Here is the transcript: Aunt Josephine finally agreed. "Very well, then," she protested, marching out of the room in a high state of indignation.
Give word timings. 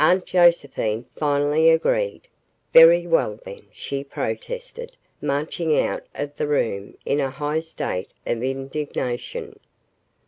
Aunt 0.00 0.26
Josephine 0.26 1.06
finally 1.14 1.70
agreed. 1.70 2.22
"Very 2.72 3.06
well, 3.06 3.38
then," 3.44 3.68
she 3.70 4.02
protested, 4.02 4.96
marching 5.22 5.78
out 5.78 6.02
of 6.12 6.34
the 6.34 6.48
room 6.48 6.96
in 7.06 7.20
a 7.20 7.30
high 7.30 7.60
state 7.60 8.10
of 8.26 8.42
indignation. 8.42 9.60